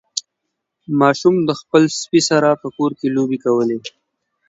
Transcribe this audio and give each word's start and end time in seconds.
ماشوم 0.99 1.35
د 1.49 1.51
خپل 1.61 1.83
سپي 2.01 2.21
سره 2.29 2.49
په 2.61 2.67
کور 2.77 2.91
کې 2.99 3.07
لوبې 3.15 3.37
کولې. 3.45 3.77